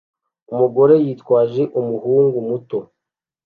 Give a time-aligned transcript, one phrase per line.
[0.53, 2.79] Umugore yitwaje umuhungu muto